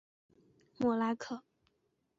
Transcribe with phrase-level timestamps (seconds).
[0.77, 1.43] 默拉克。